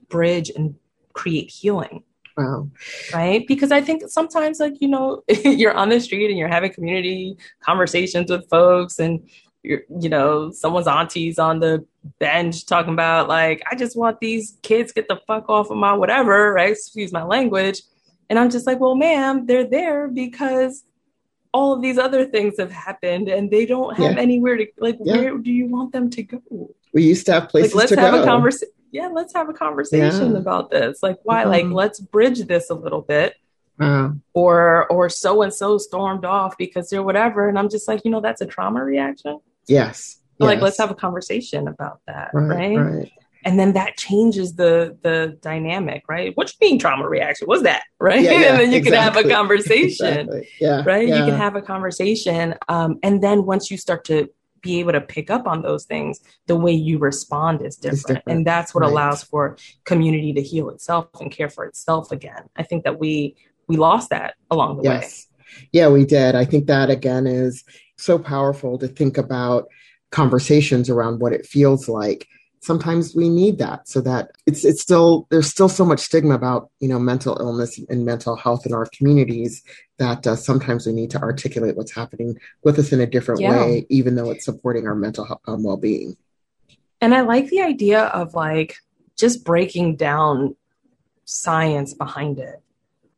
[0.09, 0.75] bridge and
[1.13, 2.03] create healing.
[2.37, 2.69] Wow.
[3.13, 3.45] Right?
[3.47, 7.37] Because I think sometimes, like, you know, you're on the street and you're having community
[7.61, 9.27] conversations with folks, and
[9.63, 11.85] you're, you know, someone's auntie's on the
[12.19, 15.93] bench talking about, like, I just want these kids get the fuck off of my
[15.93, 16.71] whatever, right?
[16.71, 17.81] Excuse my language.
[18.29, 20.83] And I'm just like, well, ma'am, they're there because
[21.51, 24.21] all of these other things have happened and they don't have yeah.
[24.21, 25.17] anywhere to like yeah.
[25.17, 27.99] where do you want them to go we used to have places like, let's to
[27.99, 28.23] have go.
[28.23, 30.37] a conversation yeah let's have a conversation yeah.
[30.37, 31.49] about this like why mm-hmm.
[31.49, 33.35] like let's bridge this a little bit
[33.79, 38.01] uh, or or so and so stormed off because they're whatever and i'm just like
[38.03, 40.63] you know that's a trauma reaction yes, like yes.
[40.63, 42.77] let's have a conversation about that right, right?
[42.77, 43.11] right
[43.45, 47.83] and then that changes the the dynamic right what you mean trauma reaction what's that
[47.99, 48.91] right yeah, yeah, and then you exactly.
[48.91, 50.49] can have a conversation exactly.
[50.59, 51.17] yeah right yeah.
[51.17, 54.29] you can have a conversation um, and then once you start to
[54.61, 58.07] be able to pick up on those things, the way you respond is different.
[58.07, 58.23] different.
[58.27, 58.91] And that's what right.
[58.91, 62.49] allows for community to heal itself and care for itself again.
[62.55, 63.35] I think that we
[63.67, 65.27] we lost that along the yes.
[65.29, 65.67] way.
[65.71, 66.35] Yeah, we did.
[66.35, 67.63] I think that again is
[67.97, 69.67] so powerful to think about
[70.11, 72.27] conversations around what it feels like
[72.61, 76.69] sometimes we need that so that it's it's still there's still so much stigma about
[76.79, 79.63] you know mental illness and mental health in our communities
[79.97, 83.55] that uh, sometimes we need to articulate what's happening with us in a different yeah.
[83.55, 86.15] way even though it's supporting our mental health, um, well-being
[87.01, 88.77] and i like the idea of like
[89.17, 90.55] just breaking down
[91.25, 92.61] science behind it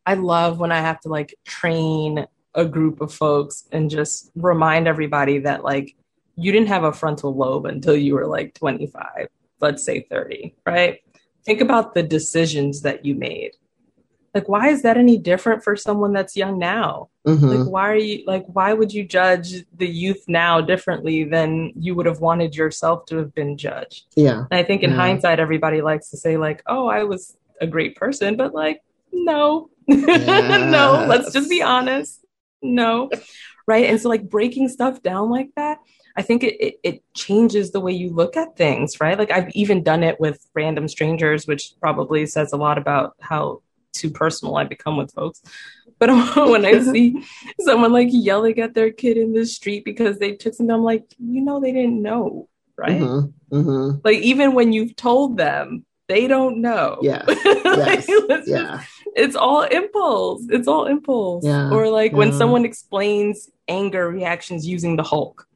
[0.06, 4.88] i love when i have to like train a group of folks and just remind
[4.88, 5.96] everybody that like
[6.36, 9.28] you didn't have a frontal lobe until you were like 25,
[9.60, 11.00] let's say 30, right?
[11.46, 13.52] Think about the decisions that you made.
[14.34, 17.10] Like, why is that any different for someone that's young now?
[17.28, 17.46] Mm-hmm.
[17.46, 21.96] Like, why are you like, why would you judge the youth now differently than you
[21.96, 24.06] would have wanted yourself to have been judged?
[24.16, 24.46] Yeah.
[24.50, 24.96] And I think in yeah.
[24.96, 29.70] hindsight, everybody likes to say, like, oh, I was a great person, but like, no,
[29.88, 30.72] yes.
[30.72, 32.24] no, let's just be honest.
[32.62, 33.10] No.
[33.68, 33.86] right.
[33.86, 35.80] And so, like, breaking stuff down like that,
[36.16, 39.18] I think it, it, it, changes the way you look at things, right?
[39.18, 43.62] Like I've even done it with random strangers, which probably says a lot about how
[43.94, 45.42] too personal I become with folks.
[46.00, 47.24] But when I see
[47.60, 51.06] someone like yelling at their kid in the street because they took something, I'm like,
[51.20, 53.02] you know, they didn't know, right?
[53.02, 54.00] Mm-hmm, mm-hmm.
[54.04, 56.98] Like even when you've told them, they don't know.
[57.02, 57.24] Yeah.
[57.28, 58.08] like, yes.
[58.48, 58.78] yeah.
[58.78, 60.46] Just, it's all impulse.
[60.50, 61.46] It's all impulse.
[61.46, 61.70] Yeah.
[61.70, 62.18] Or like yeah.
[62.18, 65.48] when someone explains anger reactions using the Hulk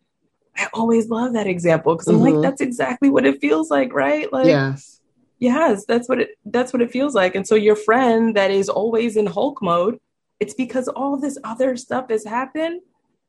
[0.57, 2.37] I always love that example because I'm mm-hmm.
[2.37, 4.31] like, that's exactly what it feels like, right?
[4.31, 5.01] Like, yes,
[5.39, 7.35] yes, that's what it that's what it feels like.
[7.35, 9.99] And so your friend that is always in Hulk mode,
[10.39, 12.81] it's because all this other stuff has happened.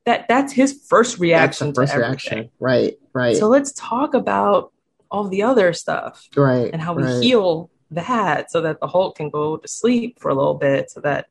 [0.05, 1.75] That that's his first reaction.
[1.75, 2.95] first reaction, right?
[3.13, 3.37] Right.
[3.37, 4.73] So let's talk about
[5.11, 6.71] all the other stuff, right?
[6.73, 7.23] And how we right.
[7.23, 11.01] heal that so that the Hulk can go to sleep for a little bit, so
[11.01, 11.27] that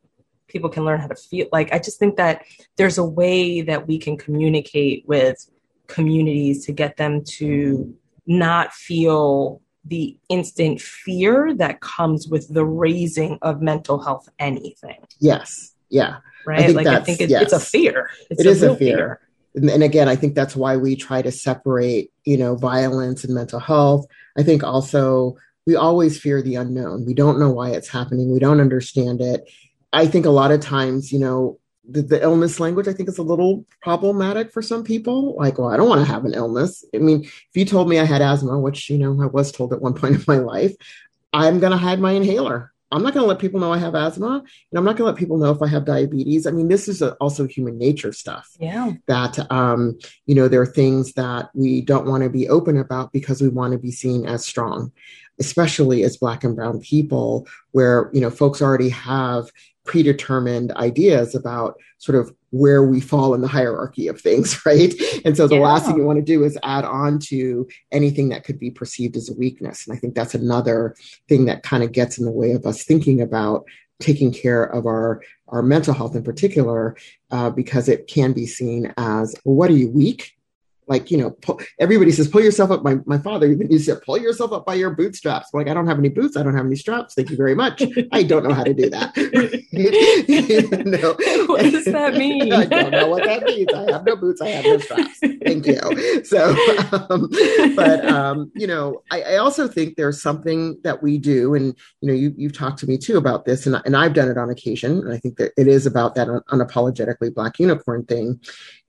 [0.47, 1.47] people can learn how to feel.
[1.53, 5.49] Like I just think that there's a way that we can communicate with
[5.87, 7.95] communities to get them to
[8.27, 14.97] not feel the instant fear that comes with the raising of mental health anything.
[15.19, 15.73] Yes.
[15.89, 16.17] Yeah.
[16.45, 16.65] Right.
[16.65, 17.43] I like I think it's, yes.
[17.43, 18.09] it's a fear.
[18.29, 18.97] It's it a is a fear.
[18.97, 19.19] fear.
[19.55, 23.33] And, and again, I think that's why we try to separate, you know, violence and
[23.33, 24.05] mental health.
[24.37, 27.05] I think also we always fear the unknown.
[27.05, 28.31] We don't know why it's happening.
[28.31, 29.49] We don't understand it.
[29.93, 33.17] I think a lot of times, you know, the, the, illness language I think is
[33.17, 35.35] a little problematic for some people.
[35.35, 36.83] Like, well, I don't want to have an illness.
[36.93, 39.73] I mean, if you told me I had asthma, which you know I was told
[39.73, 40.75] at one point in my life,
[41.33, 42.71] I'm going to hide my inhaler.
[42.91, 45.11] I'm not going to let people know I have asthma, and I'm not going to
[45.11, 46.45] let people know if I have diabetes.
[46.45, 48.49] I mean, this is a, also human nature stuff.
[48.59, 48.93] Yeah.
[49.07, 53.11] That um, you know, there are things that we don't want to be open about
[53.11, 54.91] because we want to be seen as strong
[55.39, 59.49] especially as black and brown people where you know folks already have
[59.85, 64.93] predetermined ideas about sort of where we fall in the hierarchy of things, right?
[65.23, 65.61] And so the yeah.
[65.61, 69.15] last thing you want to do is add on to anything that could be perceived
[69.15, 69.87] as a weakness.
[69.87, 70.95] And I think that's another
[71.29, 73.65] thing that kind of gets in the way of us thinking about
[74.01, 76.97] taking care of our our mental health in particular,
[77.29, 80.34] uh, because it can be seen as, well, what are you weak?
[80.87, 82.83] Like you know pull, everybody says pull yourself up.
[82.83, 85.49] My, my father even used to pull yourself up by your bootstraps.
[85.53, 86.37] Like i don't have any boots.
[86.37, 87.13] I don't have any straps.
[87.13, 87.81] Thank you very much.
[88.11, 89.15] I don't know how to do that.
[90.85, 91.13] No.
[91.47, 92.53] what does that mean?
[92.53, 93.67] i don't know what that means.
[93.73, 94.41] I have no boots.
[94.41, 95.19] I have no straps.
[95.19, 96.23] Thank you.
[96.23, 96.55] So
[97.09, 97.29] um,
[97.75, 102.07] but um, you know I, I, also think there's something that we do and you
[102.07, 104.49] know you, you've talked to me too about this and, and i've done it on
[104.49, 108.39] occasion and i think that it is about that unapologetically black unicorn thing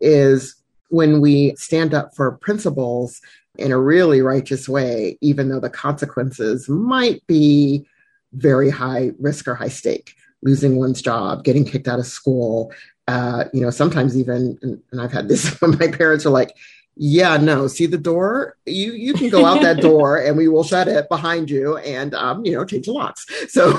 [0.01, 0.57] is
[0.89, 3.21] when we stand up for principles
[3.59, 7.87] in a really righteous way, even though the consequences might be
[8.33, 12.73] very high risk or high stake, losing one's job, getting kicked out of school,
[13.09, 16.57] uh, you know, sometimes even, and, and I've had this when my parents are like,
[16.97, 18.57] yeah no see the door?
[18.65, 22.15] You you can go out that door and we will shut it behind you and
[22.15, 23.27] um you know change the locks.
[23.49, 23.77] So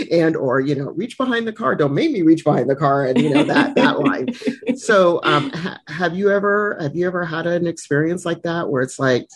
[0.10, 1.74] and or you know reach behind the car.
[1.74, 4.34] Don't make me reach behind the car and you know that that line.
[4.76, 8.82] So um ha- have you ever have you ever had an experience like that where
[8.82, 9.28] it's like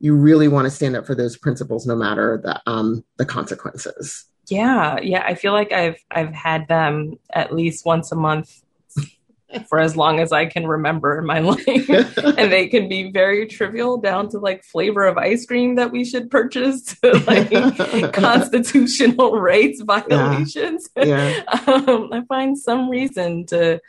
[0.00, 4.24] you really want to stand up for those principles no matter the um the consequences?
[4.50, 8.63] Yeah yeah i feel like i've i've had them at least once a month
[9.68, 11.88] for as long as I can remember in my life.
[11.88, 16.04] and they can be very trivial down to like flavor of ice cream that we
[16.04, 20.88] should purchase to like constitutional rights violations.
[20.96, 21.42] Yeah.
[21.56, 21.60] yeah.
[21.66, 23.80] Um, I find some reason to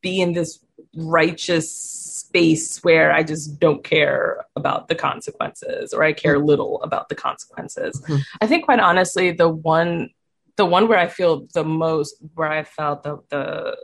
[0.00, 0.60] be in this
[0.94, 7.08] righteous space where I just don't care about the consequences or I care little about
[7.08, 8.00] the consequences.
[8.02, 8.16] Mm-hmm.
[8.40, 10.10] I think quite honestly, the one
[10.56, 13.76] the one where I feel the most where I felt the the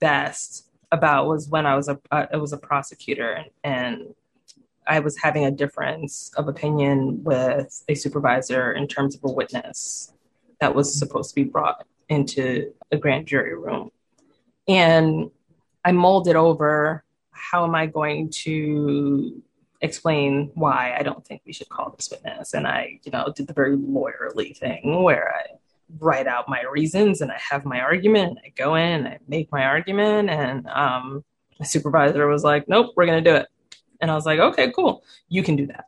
[0.00, 4.14] best about was when I was a uh, it was a prosecutor and, and
[4.86, 10.12] I was having a difference of opinion with a supervisor in terms of a witness
[10.60, 13.90] that was supposed to be brought into a grand jury room.
[14.68, 15.30] And
[15.84, 19.42] I molded over how am I going to
[19.80, 22.54] explain why I don't think we should call this witness.
[22.54, 25.56] And I, you know, did the very lawyerly thing where I
[25.98, 29.64] write out my reasons and I have my argument I go in I make my
[29.64, 30.30] argument.
[30.30, 31.24] And um,
[31.58, 33.46] my supervisor was like, nope, we're to do it.
[34.00, 35.04] And I was like, okay, cool.
[35.28, 35.86] You can do that.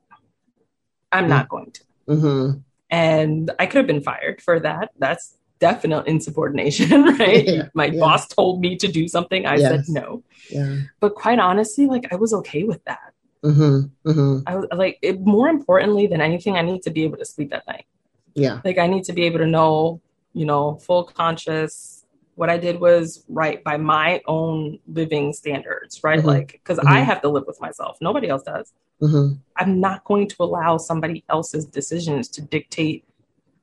[1.13, 1.31] I'm mm-hmm.
[1.31, 1.81] not going to.
[2.09, 2.59] Mm-hmm.
[2.91, 4.91] And I could have been fired for that.
[4.99, 7.47] That's definite insubordination, right?
[7.47, 8.01] Yeah, My yeah.
[8.01, 9.47] boss told me to do something.
[9.47, 9.87] I yes.
[9.87, 10.23] said no.
[10.51, 10.77] Yeah.
[11.01, 13.13] But quite honestly, like I was okay with that.
[13.45, 14.49] Mm-hmm, mm-hmm.
[14.49, 17.55] I was like, it, more importantly than anything, I need to be able to sleep
[17.55, 17.87] at night.
[18.35, 18.61] Yeah.
[18.65, 20.01] Like I need to be able to know,
[20.33, 22.05] you know, full conscious.
[22.35, 26.19] What I did was right by my own living standards, right?
[26.19, 26.29] Mm-hmm.
[26.29, 27.05] Like, because I mm-hmm.
[27.05, 27.99] have to live with myself.
[28.01, 28.73] Nobody else does.
[29.03, 29.35] Mm-hmm.
[29.57, 33.05] I'm not going to allow somebody else's decisions to dictate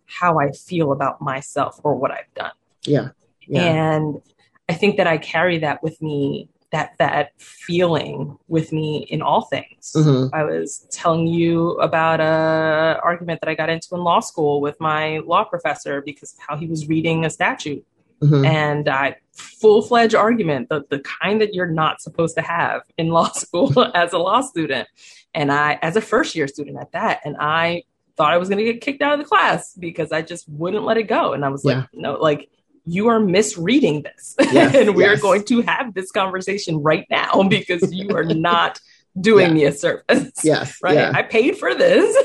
[0.05, 2.51] how I feel about myself or what I've done.
[2.83, 3.09] Yeah.
[3.47, 3.95] yeah.
[3.95, 4.21] And
[4.69, 9.43] I think that I carry that with me, that that feeling with me in all
[9.43, 9.93] things.
[9.95, 10.35] Mm-hmm.
[10.35, 14.77] I was telling you about a argument that I got into in law school with
[14.81, 17.85] my law professor because of how he was reading a statute.
[18.21, 18.45] Mm-hmm.
[18.45, 23.07] And I full fledged argument, the, the kind that you're not supposed to have in
[23.09, 24.89] law school as a law student.
[25.33, 27.83] And I, as a first year student at that, and I
[28.17, 30.83] thought I was going to get kicked out of the class because I just wouldn't
[30.83, 31.33] let it go.
[31.33, 31.79] And I was yeah.
[31.79, 32.49] like, no, like
[32.85, 34.35] you are misreading this.
[34.55, 35.17] Yes, and we yes.
[35.17, 38.79] are going to have this conversation right now because you are not
[39.19, 39.53] doing yeah.
[39.53, 40.31] me a service.
[40.43, 40.77] Yes.
[40.81, 40.95] Right.
[40.95, 41.11] Yeah.
[41.13, 42.15] I paid for this.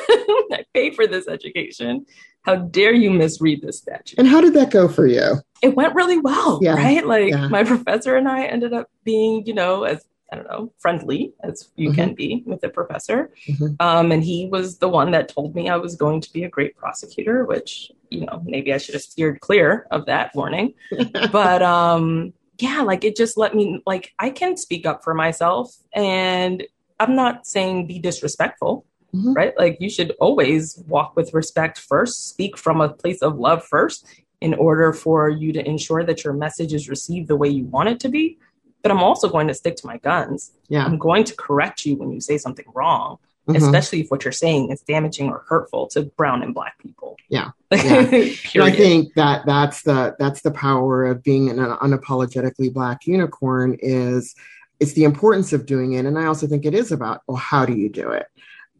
[0.52, 2.06] I paid for this education.
[2.42, 4.18] How dare you misread this statute?
[4.18, 5.40] And how did that go for you?
[5.62, 6.60] It went really well.
[6.62, 6.74] Yeah.
[6.74, 7.04] Right.
[7.04, 11.32] Like my professor and I ended up being, you know, as I don't know, friendly
[11.42, 11.96] as you mm-hmm.
[11.96, 13.32] can be with a professor.
[13.48, 13.74] Mm-hmm.
[13.80, 16.48] Um, and he was the one that told me I was going to be a
[16.48, 20.74] great prosecutor, which, you know, maybe I should have steered clear of that warning.
[21.32, 25.74] but um, yeah, like it just let me, like, I can speak up for myself.
[25.92, 26.64] And
[27.00, 28.86] I'm not saying be disrespectful.
[29.14, 29.32] Mm-hmm.
[29.32, 29.58] Right?
[29.58, 34.06] Like you should always walk with respect first, speak from a place of love first
[34.40, 37.88] in order for you to ensure that your message is received the way you want
[37.88, 38.38] it to be
[38.82, 40.52] but I'm also going to stick to my guns.
[40.68, 40.84] Yeah.
[40.84, 43.56] I'm going to correct you when you say something wrong, mm-hmm.
[43.56, 47.16] especially if what you're saying is damaging or hurtful to brown and black people.
[47.28, 47.50] Yeah.
[47.72, 48.64] yeah.
[48.64, 54.34] I think that that's the that's the power of being an unapologetically black unicorn is
[54.80, 57.64] it's the importance of doing it and I also think it is about well how
[57.66, 58.26] do you do it?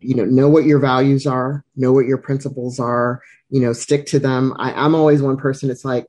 [0.00, 4.06] You know, know what your values are, know what your principles are, you know, stick
[4.06, 4.54] to them.
[4.58, 6.06] I, I'm always one person, it's like,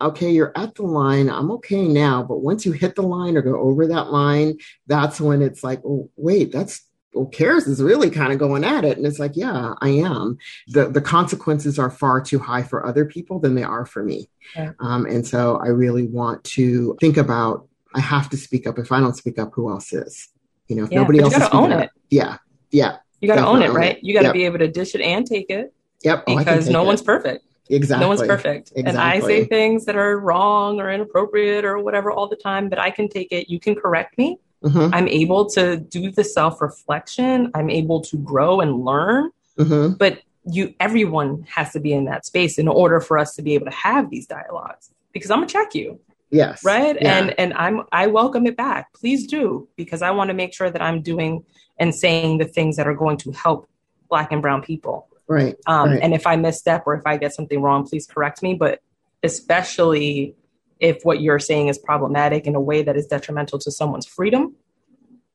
[0.00, 1.28] okay, you're at the line.
[1.28, 2.22] I'm okay now.
[2.22, 5.80] But once you hit the line or go over that line, that's when it's like,
[5.84, 6.82] oh, wait, that's
[7.14, 8.96] well, Karis is really kind of going at it.
[8.96, 10.38] And it's like, yeah, I am.
[10.68, 14.28] The the consequences are far too high for other people than they are for me.
[14.54, 14.72] Yeah.
[14.80, 18.78] Um, and so I really want to think about I have to speak up.
[18.78, 20.28] If I don't speak up, who else is?
[20.68, 21.90] You know, if yeah, nobody else you gotta own up, it.
[22.10, 22.36] Yeah.
[22.70, 22.96] Yeah.
[23.20, 23.96] You gotta own it, right?
[23.96, 24.04] It.
[24.04, 24.34] You gotta yep.
[24.34, 25.74] be able to dish it and take it.
[26.04, 26.24] Yep.
[26.26, 26.86] Oh, because oh, no it.
[26.86, 27.44] one's perfect.
[27.70, 28.04] Exactly.
[28.04, 28.72] No one's perfect.
[28.74, 28.84] Exactly.
[28.84, 32.78] And I say things that are wrong or inappropriate or whatever all the time, but
[32.78, 33.48] I can take it.
[33.48, 34.38] You can correct me.
[34.64, 34.94] Mm-hmm.
[34.94, 37.50] I'm able to do the self reflection.
[37.54, 39.30] I'm able to grow and learn.
[39.58, 39.94] Mm-hmm.
[39.94, 43.54] But you, everyone has to be in that space in order for us to be
[43.54, 46.00] able to have these dialogues because I'm gonna check you.
[46.30, 46.64] Yes.
[46.64, 46.96] Right.
[47.00, 47.18] Yeah.
[47.18, 48.92] And, and I'm, I welcome it back.
[48.92, 51.44] Please do, because I want to make sure that I'm doing
[51.78, 53.68] and saying the things that are going to help
[54.08, 55.07] black and brown people.
[55.28, 56.00] Right, um, right.
[56.02, 58.54] And if I misstep or if I get something wrong, please correct me.
[58.54, 58.80] But
[59.22, 60.34] especially
[60.80, 64.54] if what you're saying is problematic in a way that is detrimental to someone's freedom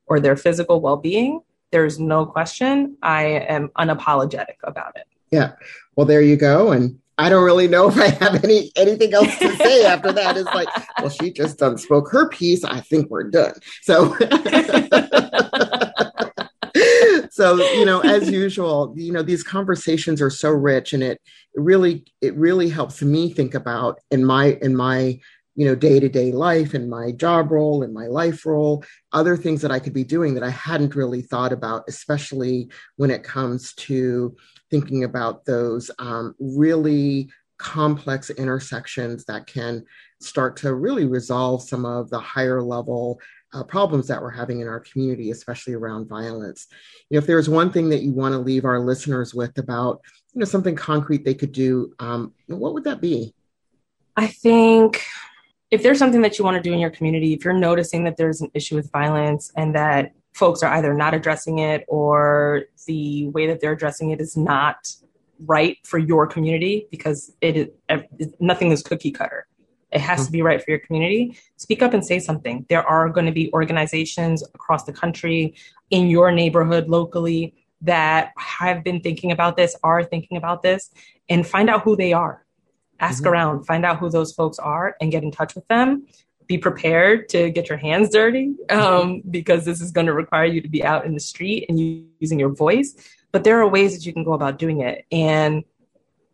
[0.08, 1.42] or their physical well being,
[1.72, 5.06] there's no question I am unapologetic about it.
[5.32, 5.54] Yeah.
[5.96, 6.72] Well, there you go.
[6.72, 10.36] And I don't really know if I have any anything else to say after that.
[10.38, 10.68] It's like,
[11.00, 12.64] well, she just done spoke her piece.
[12.64, 13.54] I think we're done.
[13.82, 14.16] So
[17.34, 21.20] so you know as usual you know these conversations are so rich and it,
[21.56, 25.20] really it really helps me think about in my in my
[25.56, 29.72] you know day-to-day life and my job role and my life role other things that
[29.72, 34.36] i could be doing that i hadn't really thought about especially when it comes to
[34.70, 39.84] thinking about those um, really complex intersections that can
[40.22, 43.20] start to really resolve some of the higher level
[43.54, 46.68] uh, problems that we're having in our community, especially around violence.
[47.10, 50.02] You know, if there's one thing that you want to leave our listeners with about,
[50.34, 53.34] you know, something concrete they could do, um, what would that be?
[54.16, 55.04] I think
[55.72, 58.18] if there's something that you want to do in your community, if you're noticing that
[58.18, 63.28] there's an issue with violence and that folks are either not addressing it or the
[63.30, 64.78] way that they're addressing it is not
[65.46, 69.48] right for your community because it is nothing is cookie cutter
[69.94, 71.38] it has to be right for your community.
[71.58, 72.66] Speak up and say something.
[72.68, 75.56] There are going to be organizations across the country
[75.92, 80.90] in your neighborhood locally that have been thinking about this are thinking about this
[81.30, 82.46] and find out who they are.
[83.00, 83.34] Ask mm-hmm.
[83.34, 83.66] around.
[83.66, 86.08] Find out who those folks are and get in touch with them.
[86.48, 90.62] Be prepared to get your hands dirty um, because this is going to require you
[90.62, 91.80] to be out in the street and
[92.20, 92.96] using your voice.
[93.32, 95.64] But there are ways that you can go about doing it and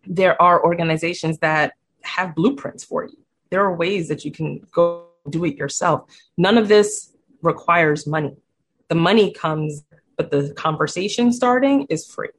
[0.05, 3.17] there are organizations that have blueprints for you
[3.49, 8.35] there are ways that you can go do it yourself none of this requires money
[8.87, 9.83] the money comes
[10.17, 12.29] but the conversation starting is free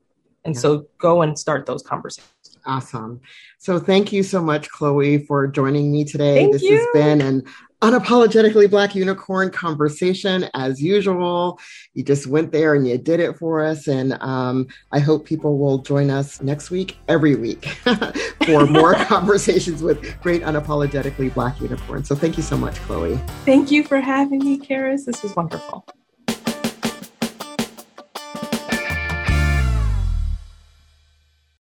[0.45, 0.61] and yeah.
[0.61, 3.21] so go and start those conversations Awesome.
[3.59, 6.37] So thank you so much, Chloe, for joining me today.
[6.37, 6.77] Thank this you.
[6.77, 7.45] has been an
[7.83, 11.59] unapologetically black unicorn conversation as usual.
[11.95, 13.89] You just went there and you did it for us.
[13.89, 17.65] And um, I hope people will join us next week, every week,
[18.47, 22.09] for more conversations with great unapologetically black unicorns.
[22.09, 23.19] So thank you so much, Chloe.
[23.45, 25.07] Thank you for having me, Karis.
[25.07, 25.87] This was wonderful.